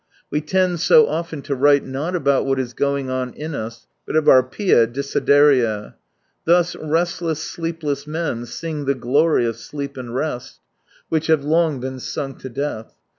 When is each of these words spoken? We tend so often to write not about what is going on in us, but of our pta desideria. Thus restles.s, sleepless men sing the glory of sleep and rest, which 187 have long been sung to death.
We 0.31 0.41
tend 0.41 0.79
so 0.79 1.07
often 1.07 1.43
to 1.43 1.53
write 1.53 1.85
not 1.85 2.15
about 2.15 2.43
what 2.47 2.57
is 2.59 2.73
going 2.73 3.11
on 3.11 3.33
in 3.35 3.53
us, 3.53 3.85
but 4.07 4.15
of 4.15 4.27
our 4.27 4.41
pta 4.41 4.91
desideria. 4.91 5.93
Thus 6.43 6.75
restles.s, 6.75 7.37
sleepless 7.37 8.07
men 8.07 8.47
sing 8.47 8.85
the 8.85 8.95
glory 8.95 9.45
of 9.45 9.57
sleep 9.57 9.97
and 9.97 10.15
rest, 10.15 10.59
which 11.09 11.29
187 11.29 11.37
have 11.39 11.45
long 11.45 11.79
been 11.81 11.99
sung 11.99 12.35
to 12.39 12.49
death. 12.49 12.95